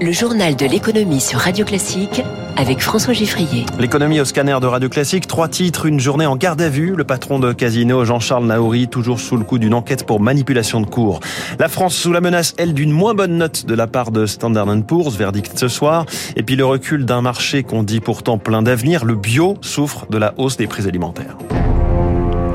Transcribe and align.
Le 0.00 0.12
journal 0.12 0.54
de 0.54 0.64
l'économie 0.64 1.20
sur 1.20 1.40
Radio 1.40 1.64
Classique 1.64 2.22
avec 2.56 2.80
François 2.80 3.14
Giffrier. 3.14 3.66
L'économie 3.80 4.20
au 4.20 4.24
scanner 4.24 4.56
de 4.60 4.66
Radio 4.66 4.88
Classique, 4.88 5.26
trois 5.26 5.48
titres, 5.48 5.86
une 5.86 5.98
journée 5.98 6.24
en 6.24 6.36
garde 6.36 6.62
à 6.62 6.68
vue. 6.68 6.94
Le 6.94 7.02
patron 7.02 7.40
de 7.40 7.52
Casino, 7.52 8.04
Jean-Charles 8.04 8.46
Naouri, 8.46 8.86
toujours 8.86 9.18
sous 9.18 9.36
le 9.36 9.42
coup 9.42 9.58
d'une 9.58 9.74
enquête 9.74 10.06
pour 10.06 10.20
manipulation 10.20 10.80
de 10.80 10.86
cours. 10.86 11.18
La 11.58 11.66
France 11.66 11.96
sous 11.96 12.12
la 12.12 12.20
menace, 12.20 12.54
elle, 12.58 12.74
d'une 12.74 12.92
moins 12.92 13.14
bonne 13.14 13.38
note 13.38 13.66
de 13.66 13.74
la 13.74 13.88
part 13.88 14.12
de 14.12 14.26
Standard 14.26 14.68
Poor's, 14.86 15.16
verdict 15.16 15.58
ce 15.58 15.66
soir. 15.66 16.06
Et 16.36 16.44
puis 16.44 16.54
le 16.54 16.64
recul 16.64 17.04
d'un 17.04 17.20
marché 17.20 17.64
qu'on 17.64 17.82
dit 17.82 18.00
pourtant 18.00 18.38
plein 18.38 18.62
d'avenir, 18.62 19.04
le 19.04 19.16
bio 19.16 19.56
souffre 19.62 20.06
de 20.10 20.18
la 20.18 20.32
hausse 20.36 20.56
des 20.56 20.68
prix 20.68 20.86
alimentaires. 20.86 21.36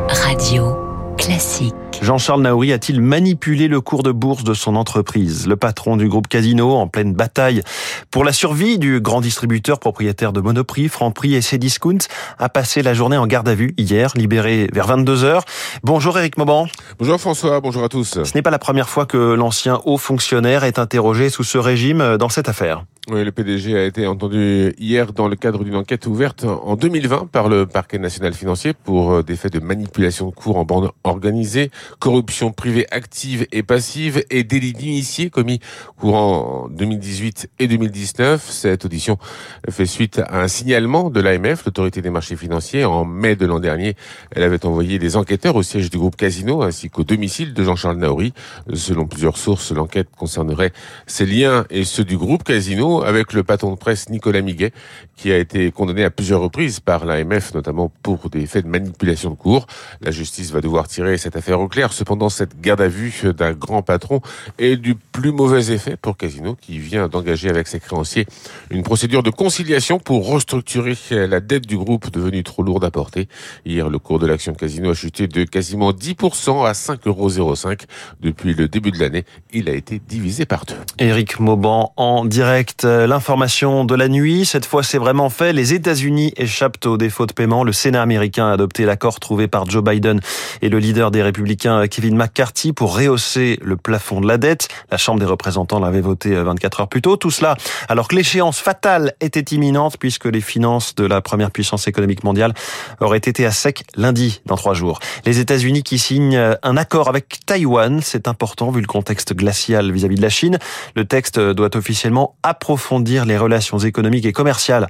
Radio 0.08 0.78
Classique. 1.18 1.74
Jean-Charles 2.02 2.42
Naouri 2.42 2.74
a-t-il 2.74 3.02
manipulé 3.02 3.68
le 3.68 3.80
cours 3.80 4.04
de 4.04 4.12
bourse 4.12 4.44
de 4.44 4.54
son 4.54 4.76
entreprise? 4.76 5.48
Le 5.48 5.56
patron 5.56 5.96
du 5.96 6.10
groupe 6.10 6.28
Casino, 6.28 6.72
en 6.74 6.88
pleine 6.88 7.14
bataille 7.14 7.62
pour 8.12 8.24
la 8.24 8.34
survie 8.34 8.78
du 8.78 9.00
grand 9.00 9.22
distributeur 9.22 9.80
propriétaire 9.80 10.34
de 10.34 10.42
Monoprix, 10.42 10.90
Franprix 10.90 11.36
et 11.36 11.42
Cdiscount, 11.42 12.00
a 12.40 12.50
passé 12.50 12.82
la 12.82 12.94
journée 12.94 13.18
en 13.18 13.28
garde 13.28 13.48
à 13.48 13.56
vue 13.56 13.74
hier, 13.78 14.12
libéré 14.16 14.70
vers 14.74 14.88
22h. 14.88 15.42
Bonjour 15.84 16.18
Eric 16.18 16.38
Mauban. 16.38 16.68
Bonjour 17.00 17.20
François, 17.20 17.62
bonjour 17.62 17.84
à 17.84 17.90
tous. 17.90 18.24
Ce 18.24 18.36
n'est 18.36 18.42
pas 18.42 18.52
la 18.52 18.60
première 18.60 18.90
fois 18.90 19.06
que 19.06 19.18
l'ancien 19.18 19.80
haut 19.86 19.98
fonctionnaire 19.98 20.64
est 20.64 20.80
interrogé 20.80 21.30
sous 21.30 21.44
ce 21.44 21.58
régime 21.58 22.18
dans 22.18 22.30
cette 22.30 22.50
affaire. 22.50 22.84
Oui, 23.12 23.26
le 23.26 23.34
PDG 23.34 23.78
a 23.78 23.84
été 23.84 24.08
entendu 24.08 24.74
hier 24.78 25.12
dans 25.12 25.28
le 25.28 25.36
cadre 25.36 25.66
d'une 25.66 25.76
enquête 25.76 26.08
ouverte 26.08 26.46
en 26.46 26.78
2020 26.78 27.28
par 27.30 27.50
le 27.50 27.66
parquet 27.66 28.00
national 28.00 28.34
financier 28.34 28.72
pour 28.72 29.12
euh, 29.12 29.24
des 29.24 29.36
faits 29.36 29.52
de 29.52 29.60
manipulation 29.60 30.30
de 30.30 30.34
cours 30.34 30.56
en 30.56 30.64
bande 30.64 30.90
organisée, 31.04 31.70
corruption 32.00 32.52
privée 32.52 32.88
active 32.92 33.48
et 33.52 33.64
passive 33.64 34.24
et 34.30 34.44
délits 34.44 34.74
d'initiés 34.74 35.30
commis 35.30 35.60
courant 35.98 36.68
2018 36.70 37.50
et 37.60 37.68
2019. 37.68 38.50
Cette 38.50 38.86
audition 38.86 39.18
fait 39.70 39.86
suite 39.86 40.20
à 40.20 40.42
un 40.42 40.48
signalement 40.48 41.10
de 41.10 41.22
l'AMF, 41.22 41.66
l'autorité 41.66 42.02
des 42.02 42.10
marchés 42.10 42.36
financiers. 42.36 42.86
En 42.86 43.06
mai 43.06 43.36
de 43.36 43.46
l'an 43.46 43.60
dernier, 43.60 43.96
elle 44.32 44.44
avait 44.44 44.66
envoyé 44.66 45.00
des 45.00 45.16
enquêteurs 45.16 45.56
au 45.56 45.64
siège 45.64 45.90
du 45.90 45.98
groupe 45.98 46.16
Casino 46.16 46.62
ainsi 46.62 46.90
qu'au 46.90 47.04
domicile 47.04 47.54
de 47.54 47.64
Jean-Charles 47.64 47.98
Naouri. 47.98 48.34
Selon 48.74 49.08
plusieurs 49.08 49.38
sources, 49.38 49.72
l'enquête 49.72 50.10
concernerait 50.18 50.74
ses 51.08 51.26
liens 51.26 51.66
et 51.70 51.84
ceux 51.84 52.04
du 52.04 52.18
groupe 52.18 52.44
Casino 52.44 53.04
avec 53.04 53.34
le 53.34 53.44
patron 53.44 53.72
de 53.72 53.78
presse 53.78 54.10
Nicolas 54.10 54.42
Miguet, 54.42 54.72
qui 55.16 55.32
a 55.32 55.38
été 55.38 55.72
condamné 55.72 56.04
à 56.04 56.10
plusieurs 56.10 56.42
reprises 56.42 56.80
par 56.80 57.06
l'AMF, 57.06 57.54
notamment 57.54 57.92
pour 58.02 58.30
des 58.30 58.46
faits 58.46 58.66
de 58.66 58.70
manipulation 58.70 59.30
de 59.30 59.36
cours. 59.36 59.68
La 60.02 60.12
justice 60.12 60.52
va 60.52 60.62
devoir 60.62 60.88
tirer 60.88 61.18
cette 61.18 61.36
affaire 61.36 61.60
au 61.60 61.68
clair. 61.74 61.92
Cependant, 61.92 62.30
cette 62.30 62.62
garde 62.62 62.82
à 62.82 62.88
vue 62.88 63.12
d'un 63.36 63.54
grand 63.54 63.82
patron 63.82 64.22
est 64.60 64.78
du 64.78 64.94
plus 64.94 65.32
mauvais 65.32 65.72
effet 65.74 65.98
pour 66.00 66.18
Casino, 66.18 66.56
qui 66.62 66.78
vient 66.78 67.08
d'engager 67.08 67.50
avec 67.50 67.68
ses 67.68 67.80
créanciers 67.80 68.28
une 68.70 68.84
procédure 68.84 69.24
de 69.24 69.32
conciliation 69.32 69.98
pour 69.98 70.28
restructurer 70.28 70.96
la 71.10 71.40
dette 71.40 71.66
du 71.66 71.76
groupe 71.76 72.12
devenue 72.12 72.44
trop 72.44 72.62
lourde 72.62 72.84
à 72.84 72.92
porter. 72.92 73.28
Hier, 73.66 73.90
le 73.90 73.98
cours 73.98 74.20
de 74.20 74.28
l'action 74.28 74.54
Casino 74.54 74.92
a 74.92 74.94
chuté 74.94 75.28
de 75.28 75.46
quasiment 75.46 75.92
10% 75.92 76.68
à 76.68 76.74
5,05 76.74 77.08
euros. 77.08 77.56
Depuis 78.22 78.54
le 78.54 78.68
début 78.68 78.92
de 78.92 79.00
l'année, 79.00 79.26
il 79.52 79.68
a 79.68 79.74
été 79.74 80.00
divisé 80.08 80.46
par 80.46 80.66
deux. 80.66 80.76
Éric 81.00 81.40
Mauban 81.40 81.92
en 81.98 82.24
direct 82.24 82.84
l'information 82.84 83.84
de 83.84 83.96
la 83.96 84.10
nuit. 84.10 84.46
Cette 84.46 84.68
fois, 84.68 84.84
c'est 84.84 85.00
vraiment 85.00 85.32
fait. 85.32 85.54
Les 85.54 85.74
États-Unis 85.74 86.34
échappent 86.38 86.86
au 86.86 86.98
défaut 86.98 87.26
de 87.26 87.34
paiement. 87.34 87.64
Le 87.64 87.74
Sénat 87.74 88.02
américain 88.04 88.48
a 88.48 88.54
adopté 88.54 88.86
l'accord 88.86 89.20
trouvé 89.20 89.48
par 89.48 89.68
Joe 89.68 89.84
Biden 89.84 90.20
et 90.62 90.70
le 90.70 90.78
leader 90.78 91.10
des 91.10 91.24
républicains 91.24 91.63
Kevin 91.90 92.16
McCarthy 92.16 92.74
pour 92.74 92.98
rehausser 92.98 93.60
le 93.62 93.78
plafond 93.78 94.22
de 94.22 94.28
la 94.28 94.38
dette. 94.38 94.68
La 94.92 94.98
Chambre 94.98 95.20
des 95.20 95.26
représentants 95.26 95.80
l'avait 95.80 96.02
voté 96.02 96.36
24 96.36 96.82
heures 96.82 96.88
plus 96.88 97.02
tôt. 97.02 97.18
Tout 97.18 97.32
cela 97.32 97.56
alors 97.88 98.08
que 98.08 98.16
l'échéance 98.16 98.60
fatale 98.60 99.14
était 99.22 99.56
imminente 99.56 99.98
puisque 99.98 100.26
les 100.26 100.42
finances 100.42 100.96
de 100.96 101.06
la 101.06 101.22
première 101.22 101.52
puissance 101.52 101.88
économique 101.88 102.24
mondiale 102.24 102.54
auraient 103.00 103.18
été 103.18 103.46
à 103.46 103.52
sec 103.52 103.86
lundi 103.96 104.42
dans 104.46 104.56
trois 104.56 104.74
jours. 104.74 105.00
Les 105.26 105.40
États-Unis 105.40 105.84
qui 105.84 106.00
signent 106.00 106.58
un 106.62 106.78
accord 106.78 107.08
avec 107.08 107.46
Taïwan, 107.46 108.02
c'est 108.02 108.28
important 108.28 108.72
vu 108.72 108.82
le 108.82 108.88
contexte 108.88 109.34
glacial 109.34 109.92
vis-à-vis 109.92 110.16
-vis 110.16 110.18
de 110.18 110.22
la 110.22 110.30
Chine. 110.30 110.60
Le 110.96 111.06
texte 111.06 111.40
doit 111.40 111.76
officiellement 111.76 112.36
approfondir 112.44 113.26
les 113.26 113.38
relations 113.38 113.80
économiques 113.80 114.26
et 114.26 114.34
commerciales 114.34 114.90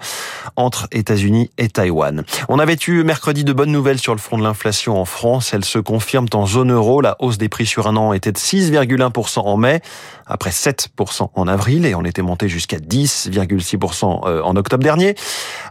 entre 0.56 0.88
États-Unis 0.92 1.52
et 1.58 1.70
Taïwan. 1.70 2.24
On 2.50 2.60
avait 2.60 2.78
eu 2.88 3.04
mercredi 3.04 3.44
de 3.44 3.54
bonnes 3.54 3.72
nouvelles 3.72 4.00
sur 4.00 4.14
le 4.14 4.20
front 4.20 4.38
de 4.38 4.44
l'inflation 4.44 5.00
en 5.00 5.06
France. 5.06 5.54
Elle 5.54 5.66
se 5.66 5.80
confirme 5.80 6.28
en 6.34 6.46
zone 6.46 6.63
euro. 6.66 7.02
La 7.02 7.16
hausse 7.20 7.38
des 7.38 7.50
prix 7.50 7.66
sur 7.66 7.88
un 7.88 7.96
an 7.96 8.14
était 8.14 8.32
de 8.32 8.38
6,1% 8.38 9.40
en 9.40 9.58
mai, 9.58 9.82
après 10.26 10.52
7% 10.52 11.30
en 11.34 11.48
avril 11.48 11.86
et 11.86 11.96
on 11.96 12.04
était 12.04 12.22
monté 12.22 12.48
jusqu'à 12.50 12.78
10,6% 12.78 14.28
euh, 14.28 14.42
en 14.42 14.56
octobre 14.56 14.84
dernier. 14.84 15.16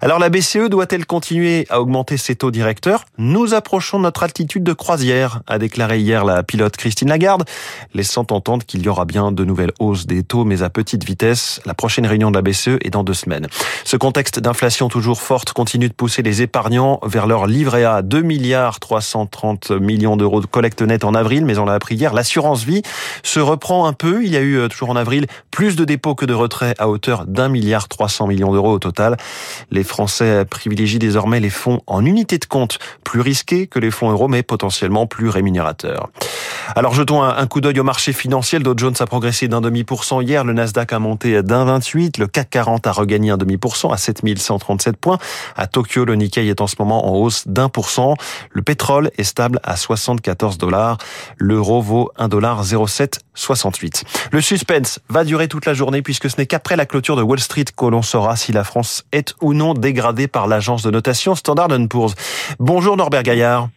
Alors 0.01 0.19
la 0.19 0.29
BCE 0.29 0.69
doit-elle 0.69 1.07
continuer 1.07 1.67
à 1.71 1.81
augmenter 1.81 2.17
ses 2.17 2.37
taux 2.37 2.51
directeurs? 2.51 3.05
Nous 3.19 3.55
approchons 3.55 3.99
notre 3.99 4.23
altitude 4.23 4.65
de 4.65 4.73
croisière, 4.73 5.43
a 5.47 5.59
déclaré 5.59 5.99
hier 5.99 6.25
la 6.25 6.43
pilote 6.43 6.77
Christine 6.77 7.09
Lagarde, 7.09 7.45
laissant 7.95 8.27
entendre 8.31 8.65
qu'il 8.67 8.83
y 8.83 8.89
aura 8.89 9.05
bien 9.05 9.33
de 9.33 9.45
nouvelles 9.45 9.73
hausses 9.79 10.07
des 10.07 10.23
taux, 10.23 10.45
mais 10.45 10.63
à 10.63 10.71
petite 10.71 11.05
vitesse. 11.05 11.61
La 11.67 11.75
prochaine 11.75 12.07
réunion 12.07 12.31
de 12.31 12.37
la 12.37 12.43
BCE 12.43 12.79
est 12.83 12.91
dans 12.91 13.05
deux 13.05 13.15
semaines. 13.15 13.47
Ce 13.85 13.97
contexte 13.97 14.41
d'inflation 14.41 14.89
toujours 14.89 15.21
forte 15.21 15.53
continue 15.53 15.89
de 15.89 15.95
pousser 15.95 16.23
les 16.23 16.43
épargnants 16.43 17.01
vers 17.05 17.27
leur 17.27 17.47
livret 17.47 17.85
A. 17.85 18.03
2 18.03 18.23
milliards 18.23 18.81
330 18.81 19.71
millions 19.73 20.17
d'euros 20.17 20.41
de 20.41 20.47
collecte 20.47 20.83
nette 20.83 21.05
en 21.05 21.15
avril, 21.15 21.45
mais 21.45 21.59
on 21.59 21.65
l'a 21.65 21.75
appris 21.75 21.97
hier, 21.97 22.15
l'assurance 22.15 22.65
vie 22.65 22.83
se 23.23 23.41
reprend 23.41 23.87
un 23.87 23.93
peu. 23.93 24.25
Il 24.25 24.33
y 24.33 24.37
a 24.37 24.41
eu 24.41 24.52
euh, 24.57 24.69
toujours 24.69 24.91
en 24.91 24.97
avril, 24.97 25.27
plus 25.51 25.77
de 25.77 25.85
dépôts 25.85 26.15
que 26.15 26.25
de 26.25 26.35
retraits 26.35 26.75
à 26.79 26.89
hauteur 26.89 27.27
d'un 27.27 27.49
milliard 27.49 27.89
300 27.89 28.27
millions 28.27 28.53
d'euros 28.53 28.73
au 28.73 28.79
total. 28.79 29.17
Les 29.71 29.85
Français 29.85 30.45
privilégient 30.45 30.99
désormais 30.99 31.41
les 31.41 31.51
fonds 31.51 31.81
en 31.87 32.05
unité 32.05 32.39
de 32.39 32.45
compte, 32.45 32.79
plus 33.05 33.21
risqués 33.21 33.67
que 33.67 33.79
les 33.79 33.91
fonds 33.91 34.11
euros, 34.11 34.29
mais 34.29 34.43
potentiellement 34.43 35.07
plus 35.07 35.29
rémunérateurs. 35.29 36.11
Alors 36.75 36.95
jetons 36.95 37.23
un, 37.23 37.47
coup 37.47 37.61
d'œil 37.61 37.81
au 37.81 37.85
marché 37.85 38.13
financier. 38.13 38.59
Dow 38.59 38.75
Jones 38.77 38.95
a 39.01 39.07
progressé 39.07 39.49
d'un 39.49 39.61
demi 39.61 39.85
pour 39.85 40.05
cent 40.05 40.21
hier. 40.21 40.45
Le 40.45 40.53
Nasdaq 40.53 40.93
a 40.93 40.99
monté 40.99 41.43
d'un 41.43 41.65
28. 41.65 42.19
Le 42.19 42.27
CAC 42.27 42.51
40 42.51 42.87
a 42.87 42.93
regagné 42.93 43.31
un 43.31 43.37
demi 43.37 43.59
pour 43.59 43.77
cent 43.77 43.91
à 43.91 43.97
7137 43.97 44.97
points. 44.97 45.19
À 45.57 45.67
Tokyo, 45.67 46.05
le 46.05 46.15
Nikkei 46.15 46.49
est 46.49 46.61
en 46.61 46.67
ce 46.67 46.77
moment 46.79 47.09
en 47.09 47.17
hausse 47.19 47.47
d'un 47.47 47.69
pour 47.69 47.91
cent. 47.91 48.15
Le 48.51 48.63
pétrole 48.63 49.11
est 49.19 49.25
stable 49.25 49.61
à 49.63 49.77
74 49.77 50.59
dollars. 50.59 50.99
L'euro 51.37 51.83
vaut 51.83 52.11
1,07 52.19 53.19
68. 53.35 54.05
Le 54.33 54.41
suspense 54.41 55.01
va 55.09 55.25
durer 55.25 55.49
toute 55.49 55.67
la 55.67 55.75
journée 55.75 56.03
puisque 56.03 56.31
ce 56.31 56.37
n'est 56.37 56.47
qu'après 56.47 56.77
la 56.77 56.87
clôture 56.87 57.17
de 57.17 57.23
Wall 57.23 57.41
Street 57.41 57.65
que 57.77 57.87
l'on 57.87 58.03
saura 58.03 58.37
si 58.37 58.53
la 58.53 58.65
France 58.65 59.05
est 59.13 59.35
ou 59.41 59.55
non 59.55 59.75
dégradée 59.75 60.29
par 60.29 60.47
l'agence 60.47 60.83
de 60.83 60.91
notation 60.91 61.35
Standard 61.35 61.69
Poor's. 61.89 62.15
Bonjour 62.59 62.97
Norbert 62.97 63.23
Gaillard. 63.23 63.69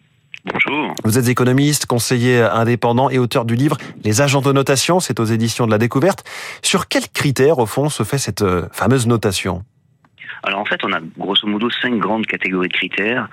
Bonjour. 0.45 0.93
Vous 1.03 1.17
êtes 1.17 1.27
économiste, 1.27 1.87
conseiller 1.87 2.39
indépendant 2.41 3.09
et 3.09 3.17
auteur 3.17 3.45
du 3.45 3.55
livre 3.55 3.77
Les 4.03 4.21
agents 4.21 4.41
de 4.41 4.51
notation, 4.51 4.99
c'est 4.99 5.19
aux 5.19 5.25
éditions 5.25 5.65
de 5.65 5.71
la 5.71 5.79
découverte. 5.79 6.23
Sur 6.61 6.87
quels 6.87 7.09
critères, 7.09 7.57
au 7.57 7.65
fond, 7.65 7.89
se 7.89 8.03
fait 8.03 8.19
cette 8.19 8.43
euh, 8.43 8.67
fameuse 8.71 9.07
notation? 9.07 9.63
Alors 10.43 10.59
en 10.59 10.65
fait, 10.65 10.83
on 10.83 10.93
a 10.93 10.99
grosso 11.17 11.47
modo 11.47 11.69
cinq 11.71 11.97
grandes 11.97 12.27
catégories 12.27 12.67
de 12.67 12.73
critères. 12.73 13.27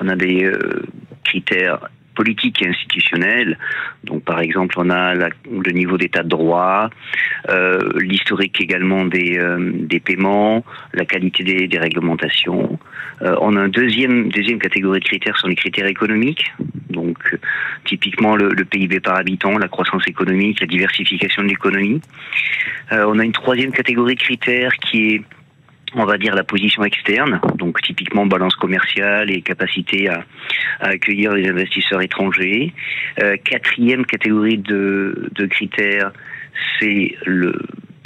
On 0.00 0.08
a 0.08 0.16
des 0.16 0.42
euh, 0.44 0.82
critères 1.24 1.88
politique 2.18 2.60
et 2.62 2.68
institutionnelle. 2.68 3.56
Donc, 4.02 4.24
par 4.24 4.40
exemple, 4.40 4.74
on 4.78 4.90
a 4.90 5.14
le 5.14 5.72
niveau 5.72 5.96
d'état 5.96 6.24
de 6.24 6.28
droit, 6.28 6.90
euh, 7.48 7.78
l'historique 8.00 8.60
également 8.60 9.04
des, 9.04 9.38
euh, 9.38 9.70
des 9.92 10.00
paiements, 10.00 10.64
la 10.94 11.04
qualité 11.04 11.44
des, 11.44 11.68
des 11.68 11.78
réglementations. 11.78 12.76
Euh, 13.22 13.36
on 13.40 13.56
a 13.56 13.60
une 13.66 13.70
deuxième, 13.70 14.30
deuxième 14.30 14.58
catégorie 14.58 14.98
de 14.98 15.04
critères, 15.04 15.38
sont 15.38 15.46
les 15.46 15.60
critères 15.62 15.86
économiques. 15.86 16.52
Donc, 16.90 17.18
typiquement 17.84 18.34
le, 18.34 18.48
le 18.48 18.64
PIB 18.64 18.98
par 18.98 19.16
habitant, 19.16 19.56
la 19.56 19.68
croissance 19.68 20.04
économique, 20.08 20.60
la 20.60 20.66
diversification 20.66 21.44
de 21.44 21.48
l'économie. 21.48 22.00
on 22.90 23.16
a 23.20 23.24
une 23.24 23.38
troisième 23.42 23.70
catégorie 23.70 24.16
de 24.16 24.20
critères 24.20 24.74
qui 24.86 25.14
est 25.14 25.22
on 25.94 26.04
va 26.04 26.18
dire 26.18 26.34
la 26.34 26.44
position 26.44 26.84
externe, 26.84 27.40
donc 27.56 27.80
typiquement 27.82 28.26
balance 28.26 28.54
commerciale 28.56 29.30
et 29.30 29.42
capacité 29.42 30.08
à, 30.08 30.24
accueillir 30.80 31.32
les 31.32 31.48
investisseurs 31.48 32.02
étrangers. 32.02 32.72
Euh, 33.22 33.36
quatrième 33.42 34.04
catégorie 34.04 34.58
de, 34.58 35.30
critères, 35.50 36.12
c'est 36.78 37.16
le 37.24 37.58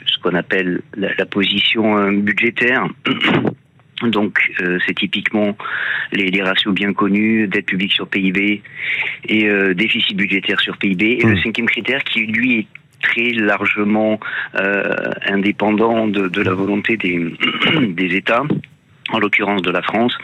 ce 0.06 0.18
qu'on 0.18 0.34
appelle 0.34 0.82
la, 0.96 1.26
position 1.26 1.96
euh, 1.96 2.10
budgétaire. 2.12 2.86
Donc, 4.02 4.38
euh, 4.60 4.78
c'est 4.84 4.94
typiquement 4.94 5.56
les, 6.10 6.42
ratios 6.42 6.74
bien 6.74 6.92
connus, 6.92 7.46
dette 7.46 7.66
publique 7.66 7.92
sur 7.92 8.08
PIB 8.08 8.60
et 9.28 9.74
déficit 9.74 10.16
budgétaire 10.16 10.60
sur 10.60 10.76
PIB. 10.76 11.18
Et 11.20 11.22
le 11.22 11.34
mmh. 11.34 11.42
cinquième 11.44 11.66
critère, 11.66 12.02
qui 12.02 12.26
lui 12.26 12.58
est 12.58 12.66
très 13.02 13.30
largement 13.32 14.18
euh, 14.54 15.10
indépendant 15.26 16.06
de, 16.06 16.42
la 16.42 16.54
volonté 16.54 16.96
des, 16.96 17.18
des 17.88 18.16
États 18.16 18.44
en 19.10 19.18
l'occurrence 19.18 19.62
de 19.62 19.70
la 19.70 19.82
France, 19.82 20.16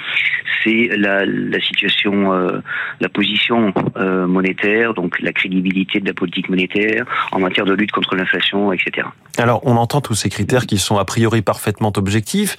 c'est 0.64 0.90
la, 0.96 1.24
situation, 1.60 2.32
euh, 2.32 2.60
la 3.00 3.08
position 3.08 3.72
euh, 3.96 4.26
monétaire, 4.26 4.94
donc 4.94 5.20
la 5.20 5.32
crédibilité 5.32 6.00
de 6.00 6.06
la 6.06 6.14
politique 6.14 6.48
monétaire 6.48 7.04
en 7.32 7.40
matière 7.40 7.64
de 7.64 7.74
lutte 7.74 7.92
contre 7.92 8.16
l'inflation, 8.16 8.72
etc. 8.72 9.06
Alors, 9.36 9.60
on 9.64 9.76
entend 9.76 10.00
tous 10.00 10.14
ces 10.14 10.28
critères 10.28 10.66
qui 10.66 10.78
sont 10.78 10.98
a 10.98 11.04
priori 11.04 11.42
parfaitement 11.42 11.92
objectifs, 11.96 12.56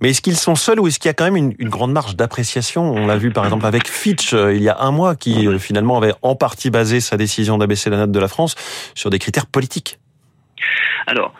mais 0.00 0.10
est-ce 0.10 0.22
qu'ils 0.22 0.36
sont 0.36 0.54
seuls 0.54 0.80
ou 0.80 0.86
est-ce 0.86 0.98
qu'il 0.98 1.08
y 1.08 1.10
a 1.10 1.14
quand 1.14 1.24
même 1.24 1.36
une, 1.36 1.54
une 1.58 1.68
grande 1.68 1.92
marge 1.92 2.16
d'appréciation? 2.16 2.92
On 2.92 3.06
l'a 3.06 3.16
vu 3.16 3.30
par 3.30 3.44
exemple 3.44 3.66
avec 3.66 3.88
Fitch 3.88 4.34
euh, 4.34 4.54
il 4.54 4.62
y 4.62 4.68
a 4.68 4.78
un 4.80 4.90
mois, 4.90 5.16
qui 5.16 5.46
finalement 5.58 5.96
avait 5.96 6.14
en 6.22 6.34
partie 6.34 6.70
basé 6.70 7.00
sa 7.00 7.16
décision 7.16 7.58
d'abaisser 7.58 7.90
la 7.90 7.98
note 7.98 8.12
de 8.12 8.20
la 8.20 8.28
France 8.28 8.54
sur 8.94 9.10
des 9.10 9.18
critères 9.18 9.46
politiques. 9.46 9.98
Alors, 11.06 11.34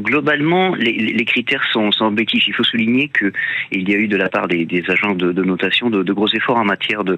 globalement, 0.00 0.74
les, 0.74 1.24
critères 1.24 1.64
sont, 1.72 1.92
sont, 1.92 2.06
objectifs. 2.06 2.46
Il 2.48 2.54
faut 2.54 2.64
souligner 2.64 3.08
que 3.08 3.32
il 3.72 3.88
y 3.88 3.94
a 3.94 3.96
eu 3.96 4.08
de 4.08 4.16
la 4.16 4.28
part 4.28 4.48
des, 4.48 4.66
agences 4.88 5.16
de, 5.16 5.42
notation 5.42 5.90
de, 5.90 6.12
gros 6.12 6.28
efforts 6.28 6.56
en 6.56 6.64
matière 6.64 7.04
de, 7.04 7.16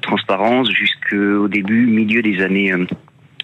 transparence 0.00 0.70
jusqu'au 0.70 1.48
début, 1.48 1.86
milieu 1.86 2.22
des 2.22 2.42
années. 2.42 2.74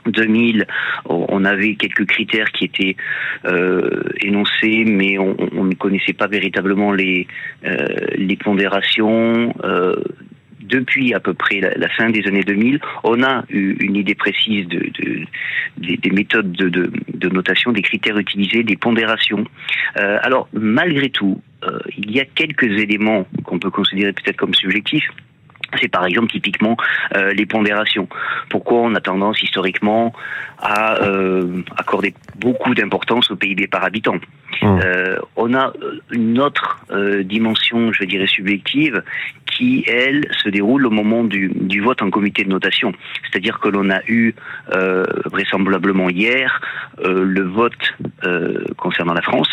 2000, 0.07 0.63
euh, 0.63 0.65
on 1.05 1.45
avait 1.45 1.75
quelques 1.75 2.07
critères 2.07 2.51
qui 2.53 2.65
étaient 2.65 2.97
euh, 3.45 4.03
énoncés, 4.21 4.85
mais 4.87 5.19
on, 5.19 5.65
ne 5.65 5.75
connaissait 5.75 6.13
pas 6.13 6.27
véritablement 6.27 6.93
les, 6.93 7.27
euh, 7.65 7.87
les 8.17 8.37
pondérations 8.37 9.53
depuis 10.69 11.15
à 11.15 11.21
peu 11.21 11.35
près 11.35 11.61
la, 11.61 11.89
fin 11.91 12.11
des 12.11 12.27
années 12.27 12.43
2000, 12.43 12.81
on 13.05 13.23
a 13.23 13.45
eu 13.49 13.77
une 13.81 13.97
idée 13.97 14.15
précise 14.15 14.67
de, 14.69 14.91
des, 15.79 16.11
méthodes 16.11 16.53
de, 16.53 17.29
notation, 17.29 17.73
des 17.73 17.83
critères 17.83 18.19
utilisés, 18.19 18.63
des 18.63 18.77
pondérations. 18.77 19.45
Euh, 19.97 20.19
alors, 20.23 20.49
malgré 20.53 21.11
tout, 21.11 21.41
euh, 21.65 21.79
il 21.97 22.11
y 22.13 22.21
a 22.21 22.25
quelques 22.25 22.79
éléments 22.79 23.27
qu'on 23.45 23.59
peut 23.59 23.71
considérer 23.71 24.13
peut-être 24.13 24.37
comme 24.37 24.55
subjectifs 24.55 25.09
c'est 25.81 25.89
par 25.89 26.07
exemple 26.07 26.31
typiquement 26.31 26.77
euh, 27.15 27.33
les 27.33 27.47
pondérations. 27.47 28.09
Pourquoi 28.49 28.79
on 28.81 28.95
a 28.95 29.01
tendance 29.01 29.43
historiquement 29.43 30.13
à 30.59 31.03
euh, 31.03 31.63
accorder 31.77 32.15
beaucoup 32.37 32.75
d'importance 32.75 33.31
au 33.31 33.37
PIB 33.37 33.67
par 33.67 33.85
habitant 33.85 34.17
mmh. 34.63 34.81
euh, 34.85 35.19
On 35.37 35.55
a 35.55 35.73
une 36.11 36.41
autre 36.41 36.81
dimension, 37.23 37.93
je 37.93 38.05
dirais 38.05 38.27
subjective, 38.27 39.03
qui 39.47 39.85
elle 39.87 40.27
se 40.33 40.49
déroule 40.49 40.87
au 40.87 40.91
moment 40.91 41.25
du, 41.25 41.49
du 41.55 41.81
vote 41.81 42.03
en 42.03 42.11
comité 42.11 42.45
de 42.45 42.49
notation. 42.49 42.93
C'est-à-dire 43.23 43.59
que 43.59 43.69
l'on 43.69 43.91
a 43.91 44.01
eu 44.09 44.35
vraisemblablement 45.27 46.09
hier 46.09 46.61
le 47.05 47.43
vote 47.43 47.95
concernant 48.77 49.13
la 49.13 49.23
France 49.23 49.49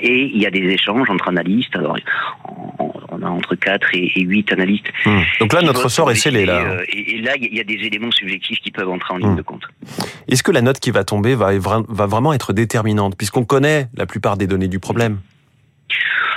et 0.00 0.24
il 0.24 0.40
y 0.40 0.46
a 0.46 0.50
des 0.50 0.60
échanges 0.60 1.10
entre 1.10 1.28
analystes. 1.28 1.76
Alors, 1.76 1.96
on 3.22 3.26
a 3.26 3.30
entre 3.30 3.54
4 3.54 3.88
et 3.94 4.20
8 4.20 4.52
analystes. 4.52 4.92
Hmm. 5.04 5.20
Donc 5.40 5.52
là, 5.52 5.62
notre 5.62 5.88
sort 5.88 6.10
est 6.10 6.16
scellé. 6.16 6.44
Là. 6.44 6.60
Euh, 6.60 6.84
et, 6.88 7.20
là, 7.20 7.32
il 7.40 7.54
y 7.54 7.60
a 7.60 7.64
des 7.64 7.86
éléments 7.86 8.10
subjectifs 8.10 8.58
qui 8.60 8.70
peuvent 8.70 8.88
entrer 8.88 9.14
en 9.14 9.16
ligne 9.18 9.32
hmm. 9.32 9.36
de 9.36 9.42
compte. 9.42 9.64
Est-ce 10.28 10.42
que 10.42 10.52
la 10.52 10.62
note 10.62 10.80
qui 10.80 10.90
va 10.90 11.04
tomber 11.04 11.34
va, 11.34 11.52
va 11.58 12.06
vraiment 12.06 12.32
être 12.32 12.52
déterminante, 12.52 13.16
puisqu'on 13.16 13.44
connaît 13.44 13.88
la 13.94 14.06
plupart 14.06 14.36
des 14.36 14.46
données 14.46 14.68
du 14.68 14.78
problème? 14.78 15.18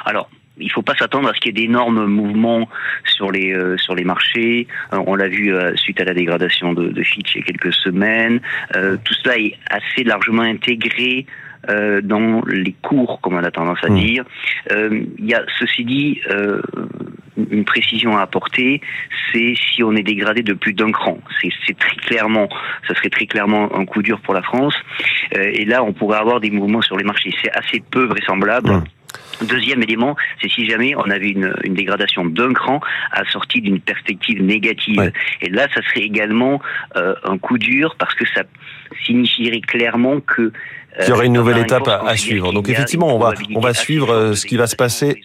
Alors, 0.05 0.29
il 0.57 0.67
ne 0.67 0.71
faut 0.71 0.81
pas 0.81 0.95
s'attendre 0.95 1.27
à 1.27 1.33
ce 1.33 1.39
qu'il 1.39 1.57
y 1.57 1.63
ait 1.63 1.67
d'énormes 1.67 2.05
mouvements 2.05 2.69
sur 3.03 3.29
les 3.29 3.53
euh, 3.53 3.75
sur 3.77 3.93
les 3.93 4.05
marchés. 4.05 4.67
Euh, 4.93 5.03
on 5.05 5.15
l'a 5.15 5.27
vu 5.27 5.53
suite 5.75 5.99
à 5.99 6.05
la 6.05 6.13
dégradation 6.13 6.73
de, 6.73 6.89
de 6.89 7.03
Fitch 7.03 7.35
il 7.35 7.39
y 7.39 7.41
a 7.41 7.45
quelques 7.45 7.73
semaines. 7.73 8.39
tout 8.71 9.13
cela 9.23 9.37
est 9.37 9.57
assez 9.69 10.03
largement 10.03 10.43
intégré 10.43 11.25
euh, 11.69 12.01
dans 12.01 12.41
les 12.45 12.75
cours, 12.81 13.19
comme 13.21 13.35
on 13.35 13.43
a 13.43 13.51
tendance 13.51 13.83
à 13.83 13.89
hmm. 13.89 13.99
dire. 13.99 14.23
Euh, 14.71 15.05
il 15.17 15.25
y 15.25 15.33
a, 15.33 15.43
ceci 15.59 15.83
dit, 15.83 16.21
euh, 16.29 16.61
une 17.51 17.65
précision 17.65 18.17
à 18.17 18.21
apporter, 18.21 18.81
c'est 19.31 19.55
si 19.55 19.83
on 19.83 19.95
est 19.95 20.03
dégradé 20.03 20.41
de 20.41 20.53
plus 20.53 20.73
d'un 20.73 20.91
cran. 20.91 21.17
C'est 21.41 21.77
très 21.77 21.95
clairement, 21.97 22.47
ça 22.87 22.95
serait 22.95 23.09
très 23.09 23.25
clairement 23.25 23.75
un 23.75 23.85
coup 23.85 24.01
dur 24.01 24.19
pour 24.21 24.33
la 24.33 24.41
France. 24.41 24.75
et 25.31 25.65
là, 25.65 25.83
on 25.83 25.93
pourrait 25.93 26.17
avoir 26.17 26.39
des 26.39 26.51
mouvements 26.51 26.81
sur 26.81 26.97
les 26.97 27.03
marchés. 27.03 27.31
C'est 27.43 27.51
assez 27.51 27.81
peu 27.91 28.05
vraisemblable. 28.05 28.69
Hmm. 28.69 28.83
Deuxième 29.41 29.83
élément, 29.83 30.15
c'est 30.41 30.49
si 30.49 30.67
jamais 30.67 30.95
on 30.95 31.09
avait 31.09 31.29
une, 31.29 31.53
une 31.63 31.73
dégradation 31.73 32.25
d'un 32.25 32.53
cran 32.53 32.79
assortie 33.11 33.61
d'une 33.61 33.79
perspective 33.79 34.41
négative. 34.41 35.11
Et 35.41 35.49
là, 35.49 35.67
ça 35.73 35.81
serait 35.81 36.05
également 36.05 36.61
euh, 36.95 37.15
un 37.23 37.37
coup 37.37 37.57
dur 37.57 37.95
parce 37.99 38.15
que 38.15 38.25
ça 38.33 38.43
signifierait 39.05 39.61
clairement 39.61 40.19
que 40.21 40.51
il 41.01 41.09
y 41.09 41.11
aurait 41.11 41.25
une 41.25 41.33
nouvelle 41.33 41.57
étape 41.57 41.87
à, 41.87 42.15
suivre. 42.15 42.53
Donc 42.53 42.69
effectivement, 42.69 43.13
on 43.13 43.19
va 43.19 43.33
on 43.53 43.59
va 43.59 43.73
suivre 43.73 44.13
euh, 44.13 44.33
ce 44.33 44.45
qui 44.45 44.55
va 44.55 44.65
se 44.65 44.77
passer 44.77 45.21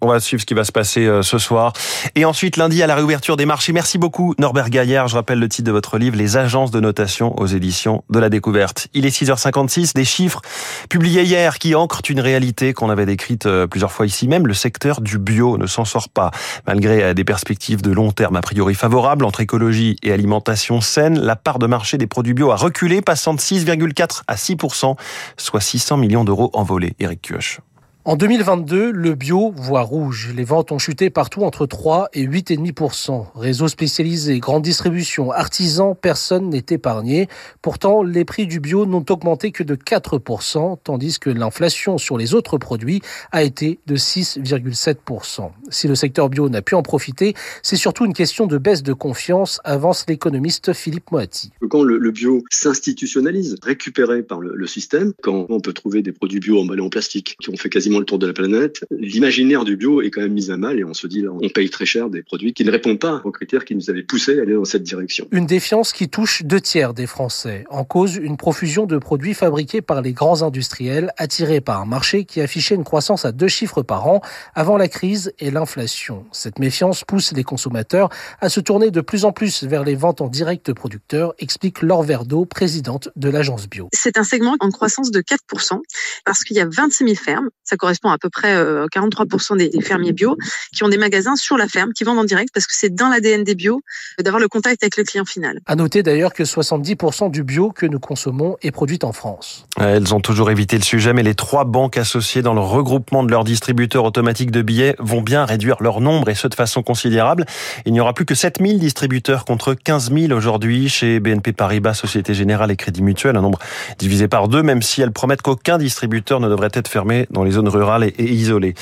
on 0.00 0.08
va 0.08 0.20
suivre 0.20 0.40
ce 0.40 0.46
qui 0.46 0.54
va 0.54 0.64
se 0.64 0.72
passer 0.72 1.06
euh, 1.06 1.22
ce 1.22 1.38
soir. 1.38 1.72
Et 2.14 2.24
ensuite, 2.24 2.56
lundi, 2.56 2.82
à 2.82 2.86
la 2.86 2.94
réouverture 2.94 3.36
des 3.36 3.46
marchés. 3.46 3.72
Merci 3.72 3.98
beaucoup, 3.98 4.34
Norbert 4.38 4.70
Gaillard. 4.70 5.08
Je 5.08 5.16
rappelle 5.16 5.38
le 5.38 5.48
titre 5.48 5.66
de 5.66 5.72
votre 5.72 5.98
livre, 5.98 6.16
Les 6.16 6.36
agences 6.36 6.70
de 6.70 6.80
notation 6.80 7.38
aux 7.40 7.46
éditions 7.46 8.04
de 8.10 8.18
la 8.18 8.28
découverte. 8.28 8.88
Il 8.94 9.06
est 9.06 9.16
6h56, 9.16 9.94
des 9.94 10.04
chiffres 10.04 10.42
publiés 10.88 11.22
hier 11.22 11.58
qui 11.58 11.74
ancrent 11.74 12.02
une 12.08 12.20
réalité 12.20 12.72
qu'on 12.72 12.90
avait 12.90 13.06
décrite 13.06 13.46
euh, 13.46 13.66
plusieurs 13.66 13.92
fois 13.92 14.06
ici 14.06 14.28
même. 14.28 14.46
Le 14.46 14.54
secteur 14.54 15.00
du 15.00 15.18
bio 15.18 15.58
ne 15.58 15.66
s'en 15.66 15.84
sort 15.84 16.08
pas. 16.08 16.30
Malgré 16.66 17.02
euh, 17.02 17.14
des 17.14 17.24
perspectives 17.24 17.82
de 17.82 17.90
long 17.90 18.12
terme 18.12 18.36
a 18.36 18.42
priori 18.42 18.74
favorables 18.74 19.24
entre 19.24 19.40
écologie 19.40 19.96
et 20.02 20.12
alimentation 20.12 20.80
saine, 20.80 21.18
la 21.18 21.36
part 21.36 21.58
de 21.58 21.66
marché 21.66 21.98
des 21.98 22.06
produits 22.06 22.34
bio 22.34 22.50
a 22.50 22.56
reculé, 22.56 23.00
passant 23.00 23.34
de 23.34 23.40
6,4 23.40 24.22
à 24.26 24.34
6%, 24.34 24.96
soit 25.36 25.60
600 25.60 25.96
millions 25.96 26.24
d'euros 26.24 26.50
envolés. 26.52 26.94
Eric 26.98 27.22
Kioch. 27.22 27.60
En 28.08 28.14
2022, 28.14 28.92
le 28.92 29.16
bio 29.16 29.52
voit 29.56 29.82
rouge. 29.82 30.32
Les 30.36 30.44
ventes 30.44 30.70
ont 30.70 30.78
chuté 30.78 31.10
partout 31.10 31.42
entre 31.42 31.66
3 31.66 32.08
et 32.14 32.24
8,5%. 32.24 33.26
Réseaux 33.34 33.66
spécialisés, 33.66 34.38
grande 34.38 34.62
distribution, 34.62 35.32
artisans, 35.32 35.96
personne 36.00 36.50
n'est 36.50 36.66
épargné. 36.70 37.26
Pourtant, 37.62 38.04
les 38.04 38.24
prix 38.24 38.46
du 38.46 38.60
bio 38.60 38.86
n'ont 38.86 39.04
augmenté 39.10 39.50
que 39.50 39.64
de 39.64 39.74
4%, 39.74 40.78
tandis 40.84 41.18
que 41.18 41.30
l'inflation 41.30 41.98
sur 41.98 42.16
les 42.16 42.32
autres 42.32 42.58
produits 42.58 43.02
a 43.32 43.42
été 43.42 43.80
de 43.88 43.96
6,7%. 43.96 45.50
Si 45.70 45.88
le 45.88 45.96
secteur 45.96 46.28
bio 46.28 46.48
n'a 46.48 46.62
pu 46.62 46.76
en 46.76 46.82
profiter, 46.82 47.34
c'est 47.64 47.74
surtout 47.74 48.04
une 48.04 48.14
question 48.14 48.46
de 48.46 48.56
baisse 48.56 48.84
de 48.84 48.92
confiance, 48.92 49.60
avance 49.64 50.04
l'économiste 50.06 50.74
Philippe 50.74 51.10
Moati. 51.10 51.50
Quand 51.68 51.82
le, 51.82 51.98
bio 52.12 52.44
s'institutionnalise, 52.50 53.56
récupéré 53.64 54.22
par 54.22 54.38
le, 54.38 54.64
système, 54.68 55.12
quand 55.24 55.46
on 55.48 55.58
peut 55.58 55.72
trouver 55.72 56.02
des 56.02 56.12
produits 56.12 56.38
bio 56.38 56.60
emballés 56.60 56.82
en 56.82 56.88
plastique 56.88 57.36
qui 57.40 57.50
ont 57.50 57.56
fait 57.56 57.68
quasiment 57.68 57.95
le 57.98 58.04
tour 58.04 58.18
de 58.18 58.26
la 58.26 58.32
planète, 58.32 58.84
l'imaginaire 58.90 59.64
du 59.64 59.76
bio 59.76 60.02
est 60.02 60.10
quand 60.10 60.20
même 60.20 60.32
mis 60.32 60.50
à 60.50 60.56
mal 60.56 60.78
et 60.78 60.84
on 60.84 60.94
se 60.94 61.06
dit 61.06 61.22
là, 61.22 61.30
on 61.32 61.48
paye 61.48 61.70
très 61.70 61.86
cher 61.86 62.10
des 62.10 62.22
produits 62.22 62.52
qui 62.52 62.64
ne 62.64 62.70
répondent 62.70 62.98
pas 62.98 63.20
aux 63.24 63.32
critères 63.32 63.64
qui 63.64 63.74
nous 63.74 63.90
avaient 63.90 64.02
poussé 64.02 64.38
à 64.38 64.42
aller 64.42 64.54
dans 64.54 64.64
cette 64.64 64.82
direction. 64.82 65.28
Une 65.30 65.46
défiance 65.46 65.92
qui 65.92 66.08
touche 66.08 66.42
deux 66.44 66.60
tiers 66.60 66.94
des 66.94 67.06
Français. 67.06 67.64
En 67.70 67.84
cause, 67.84 68.16
une 68.16 68.36
profusion 68.36 68.86
de 68.86 68.98
produits 68.98 69.34
fabriqués 69.34 69.82
par 69.82 70.02
les 70.02 70.12
grands 70.12 70.42
industriels, 70.42 71.12
attirés 71.16 71.60
par 71.60 71.80
un 71.80 71.86
marché 71.86 72.24
qui 72.24 72.40
affichait 72.40 72.74
une 72.74 72.84
croissance 72.84 73.24
à 73.24 73.32
deux 73.32 73.48
chiffres 73.48 73.82
par 73.82 74.06
an 74.08 74.20
avant 74.54 74.76
la 74.76 74.88
crise 74.88 75.32
et 75.38 75.50
l'inflation. 75.50 76.24
Cette 76.32 76.58
méfiance 76.58 77.04
pousse 77.04 77.32
les 77.32 77.44
consommateurs 77.44 78.08
à 78.40 78.48
se 78.48 78.60
tourner 78.60 78.90
de 78.90 79.00
plus 79.00 79.24
en 79.24 79.32
plus 79.32 79.64
vers 79.64 79.84
les 79.84 79.94
ventes 79.94 80.20
en 80.20 80.28
direct 80.28 80.72
producteurs, 80.72 81.34
explique 81.38 81.82
Laure 81.82 82.02
Verdeau, 82.02 82.44
présidente 82.44 83.08
de 83.16 83.28
l'agence 83.28 83.68
bio. 83.68 83.88
C'est 83.92 84.18
un 84.18 84.24
segment 84.24 84.56
en 84.60 84.70
croissance 84.70 85.10
de 85.10 85.20
4% 85.20 85.80
parce 86.24 86.44
qu'il 86.44 86.56
y 86.56 86.60
a 86.60 86.66
26 86.66 87.04
000 87.04 87.16
fermes. 87.16 87.48
Ça 87.64 87.76
correspond 87.86 88.10
à 88.10 88.18
peu 88.18 88.30
près 88.30 88.52
43% 88.56 89.52
euh, 89.52 89.56
des, 89.56 89.80
fermiers 89.80 90.12
bio 90.12 90.36
qui 90.74 90.82
ont 90.82 90.88
des 90.88 90.98
magasins 90.98 91.36
sur 91.36 91.56
la 91.56 91.68
ferme, 91.68 91.92
qui 91.92 92.02
vendent 92.02 92.18
en 92.18 92.24
direct 92.24 92.50
parce 92.52 92.66
que 92.66 92.74
c'est 92.74 92.92
dans 92.92 93.08
l'ADN 93.08 93.44
des 93.44 93.54
bio 93.54 93.80
euh, 94.18 94.24
d'avoir 94.24 94.40
le 94.40 94.48
contact 94.48 94.82
avec 94.82 94.96
le 94.96 95.04
client 95.04 95.24
final. 95.24 95.60
À 95.66 95.76
noter 95.76 96.02
d'ailleurs 96.02 96.34
que 96.34 96.42
70% 96.42 97.30
du 97.30 97.44
bio 97.44 97.70
que 97.70 97.86
nous 97.86 98.00
consommons 98.00 98.56
est 98.62 98.72
produit 98.72 98.98
en 99.04 99.12
France. 99.12 99.66
Elles 99.78 100.12
ont 100.14 100.20
toujours 100.20 100.50
évité 100.50 100.76
le 100.76 100.82
sujet, 100.82 101.12
mais 101.12 101.22
les 101.22 101.36
trois 101.36 101.64
banques 101.64 101.96
associées 101.96 102.42
dans 102.42 102.54
le 102.54 102.60
regroupement 102.60 103.22
de 103.22 103.30
leurs 103.30 103.44
distributeurs 103.44 104.04
automatiques 104.04 104.50
de 104.50 104.62
billets 104.62 104.96
vont 104.98 105.22
bien 105.22 105.44
réduire 105.44 105.76
leur 105.80 106.00
nombre 106.00 106.28
et 106.28 106.34
ce 106.34 106.48
de 106.48 106.54
façon 106.54 106.82
considérable. 106.82 107.46
Il 107.84 107.92
n'y 107.92 108.00
aura 108.00 108.14
plus 108.14 108.24
que 108.24 108.34
7000 108.34 108.80
distributeurs 108.80 109.44
contre 109.44 109.74
15 109.74 110.12
000 110.12 110.32
aujourd'hui 110.32 110.88
chez 110.88 111.20
BNP 111.20 111.52
Paribas, 111.52 111.94
Société 111.94 112.34
Générale 112.34 112.72
et 112.72 112.76
Crédit 112.76 113.02
Mutuel, 113.02 113.36
un 113.36 113.42
nombre 113.42 113.60
divisé 113.98 114.26
par 114.26 114.48
deux, 114.48 114.64
même 114.64 114.82
si 114.82 115.02
elles 115.02 115.12
promettent 115.12 115.42
qu'aucun 115.42 115.78
distributeur 115.78 116.40
ne 116.40 116.48
devrait 116.48 116.70
être 116.72 116.88
fermé 116.88 117.26
dans 117.30 117.44
les 117.44 117.52
zones 117.52 117.65
rurales 117.68 118.04
et 118.04 118.24
isolée. 118.24 118.74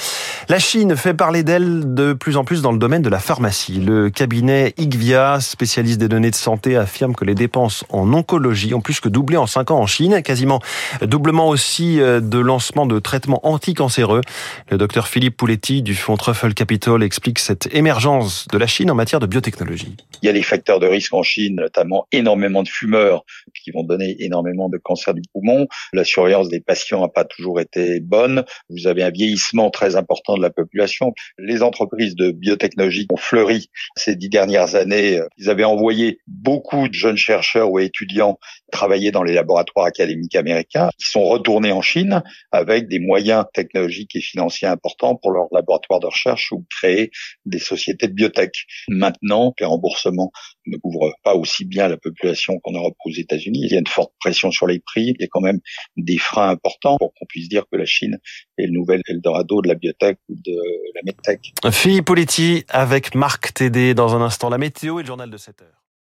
La 0.49 0.59
Chine 0.59 0.97
fait 0.97 1.15
parler 1.15 1.43
d'elle 1.43 1.95
de 1.95 2.13
plus 2.13 2.37
en 2.37 2.45
plus 2.45 2.63
dans 2.63 2.73
le 2.73 2.79
domaine 2.79 3.03
de 3.03 3.09
la 3.09 3.19
pharmacie. 3.19 3.81
Le 3.81 4.11
cabinet 4.11 4.75
IQVIA, 4.79 5.41
spécialiste 5.41 5.99
des 5.99 6.09
données 6.09 6.31
de 6.31 6.37
santé, 6.37 6.77
affirme 6.77 7.15
que 7.15 7.25
les 7.25 7.35
dépenses 7.35 7.85
en 7.91 8.13
oncologie 8.13 8.75
ont 8.75 8.81
plus 8.81 9.01
que 9.01 9.09
doublé 9.09 9.37
en 9.37 9.47
5 9.47 9.71
ans 9.71 9.79
en 9.79 9.87
Chine, 9.87 10.23
quasiment 10.23 10.61
doublement 11.03 11.49
aussi 11.49 12.01
euh, 12.01 12.21
de 12.21 12.39
lancement 12.39 12.87
de 12.87 12.99
traitements 12.99 13.47
anticancéreux. 13.47 14.21
Le 14.71 14.79
docteur 14.79 15.09
Philippe 15.09 15.37
Pouletti 15.37 15.83
du 15.83 15.95
fonds 15.95 16.17
Truffle 16.17 16.55
Capital 16.55 17.03
explique 17.03 17.39
cette 17.39 17.73
émergence 17.75 18.47
de 18.49 18.59
la 18.59 18.67
Chine 18.67 18.91
en 18.91 18.95
matière 18.95 19.21
de 19.21 19.27
biotechnologie. 19.27 19.97
Il 20.23 20.27
y 20.27 20.29
a 20.29 20.33
des 20.33 20.43
facteurs 20.43 20.81
de 20.81 20.87
risque 20.87 21.15
en 21.15 21.23
Chine, 21.23 21.57
notamment 21.57 22.07
énormément 22.13 22.63
de 22.63 22.69
fumeurs 22.69 23.25
qui 23.63 23.71
vont 23.71 23.83
donner 23.83 24.17
énormément 24.21 24.69
de 24.69 24.79
cancer 24.79 25.15
du 25.15 25.23
poumon. 25.33 25.67
La 25.93 26.05
surveillance 26.05 26.49
des 26.49 26.61
patients 26.61 27.01
n'a 27.01 27.09
pas 27.09 27.25
toujours 27.25 27.61
été 27.61 28.01
bonne, 28.01 28.45
Vous 28.77 28.87
avez 28.87 29.03
un 29.03 29.11
vieillissement 29.11 29.71
très 29.71 29.97
important 29.97 30.37
de 30.37 30.43
la 30.43 30.51
population. 30.51 31.13
Les 31.39 31.63
entreprises 31.63 32.15
de 32.15 32.31
biotechnologie 32.31 33.07
ont 33.11 33.17
fleuri 33.17 33.71
ces 33.97 34.17
dix 34.17 34.29
dernières 34.29 34.75
années. 34.75 35.21
Ils 35.39 35.51
avaient 35.51 35.65
envoyé 35.65 36.19
beaucoup 36.27 36.89
de 36.89 36.95
jeunes 36.95 37.17
chercheurs 37.17 37.71
ou 37.71 37.79
étudiants 37.79 38.39
travailler 38.73 39.11
dans 39.11 39.23
les 39.23 39.35
laboratoires 39.35 39.87
académiques 39.87 40.35
américains. 40.35 40.91
Ils 40.99 41.07
sont 41.07 41.25
retournés 41.25 41.73
en 41.73 41.83
Chine 41.83 42.23
avec 42.51 42.89
des 42.89 42.99
moyens 42.99 43.45
technologiques 43.53 44.17
et 44.17 44.21
financiers 44.21 44.69
importants 44.69 45.17
pour 45.17 45.31
leurs 45.31 45.49
laboratoires 45.53 46.01
de 46.01 46.07
recherche 46.07 46.53
ou 46.53 46.65
créer 46.71 47.11
des 47.47 47.59
sociétés 47.59 48.09
de 48.09 48.13
biotech. 48.13 48.67
Maintenant, 48.89 49.55
les 49.61 49.67
remboursements 49.67 50.33
ne 50.67 50.77
couvrent 50.77 51.15
pas 51.23 51.35
aussi 51.35 51.65
bien 51.65 51.89
la 51.89 51.97
population 51.97 52.59
qu'en 52.61 52.73
Europe 52.73 52.97
aux 53.05 53.11
États-Unis. 53.13 53.61
Il 53.65 53.73
y 53.73 53.77
a 53.77 53.79
une 53.79 53.87
forte 53.87 54.13
pression 54.19 54.51
sur 54.51 54.67
les 54.67 54.81
prix. 54.81 55.15
Il 55.19 55.21
y 55.21 55.25
a 55.25 55.29
quand 55.31 55.41
même 55.41 55.61
des 55.97 56.19
freins 56.19 56.49
importants 56.49 56.97
pour 56.99 57.13
qu'on 57.15 57.27
puisse 57.27 57.49
dire 57.49 57.65
que 57.71 57.77
la 57.77 57.87
Chine 57.87 58.19
le 58.67 58.73
nouvel 58.73 59.03
Eldorado 59.09 59.61
de 59.63 59.69
la 59.69 59.75
biotech 59.75 60.19
ou 60.29 60.35
de 60.35 60.57
la 60.95 61.01
medtech. 61.05 61.53
Philippe 61.71 62.07
Poletti 62.07 62.65
avec 62.69 63.15
Marc 63.15 63.55
Tédé 63.55 63.95
dans 63.95 64.15
un 64.17 64.23
instant 64.23 64.49
la 64.49 64.59
météo 64.59 64.99
et 64.99 65.03
le 65.03 65.07
journal 65.07 65.31
de 65.31 65.37
7 65.37 65.63
heures. 65.63 65.84